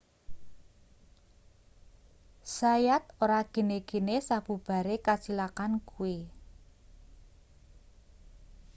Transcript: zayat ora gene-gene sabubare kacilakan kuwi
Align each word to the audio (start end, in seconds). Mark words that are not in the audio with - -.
zayat 2.55 3.03
ora 3.23 3.39
gene-gene 3.53 4.15
sabubare 4.27 4.95
kacilakan 5.05 5.73
kuwi 5.89 6.17